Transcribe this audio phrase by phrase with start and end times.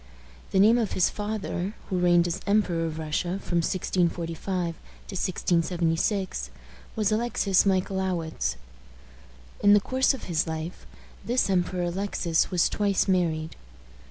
[0.49, 4.71] The name of his father, who reigned as Emperor of Russia from 1645 to
[5.13, 6.49] 1676,
[6.95, 8.55] was Alexis Michaelowitz.
[9.59, 10.87] In the course of his life,
[11.23, 13.55] this Emperor Alexis was twice married.